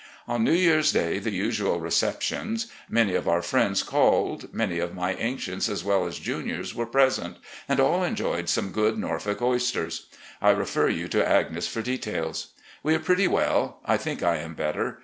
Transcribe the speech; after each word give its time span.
"On 0.27 0.43
New 0.43 0.51
Year's 0.51 0.91
Day 0.91 1.19
the 1.19 1.29
usual 1.29 1.79
receptions. 1.79 2.65
Many 2.89 3.13
of 3.13 3.27
our 3.27 3.43
friends 3.43 3.83
called. 3.83 4.51
Many 4.51 4.79
of 4.79 4.95
my 4.95 5.13
ancients 5.13 5.69
as 5.69 5.83
well 5.83 6.07
as 6.07 6.17
juniors 6.17 6.73
were 6.73 6.87
present, 6.87 7.37
and 7.69 7.79
all 7.79 8.03
enjoyed 8.03 8.49
some 8.49 8.71
good 8.71 8.97
Norfolk 8.97 9.43
oysters. 9.43 10.07
I 10.41 10.49
refer 10.49 10.89
you 10.89 11.07
to 11.09 11.23
Agnes 11.29 11.67
for 11.67 11.83
details. 11.83 12.47
We 12.81 12.95
are 12.95 12.99
pretty 12.99 13.27
well. 13.27 13.79
I 13.85 13.95
think 13.95 14.23
I 14.23 14.37
am 14.37 14.55
better. 14.55 14.97